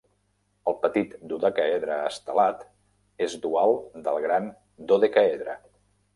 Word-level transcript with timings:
El 0.69 0.77
petit 0.85 1.11
dodecaedre 1.33 1.97
estelat 2.13 2.65
és 3.27 3.37
dual 3.45 3.77
del 4.09 4.19
gran 4.27 4.51
dodecàedre. 4.95 5.59